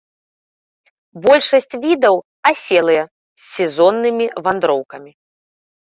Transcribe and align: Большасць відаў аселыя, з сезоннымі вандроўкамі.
Большасць 1.25 1.77
відаў 1.83 2.15
аселыя, 2.53 3.03
з 3.43 3.45
сезоннымі 3.53 4.25
вандроўкамі. 4.49 5.11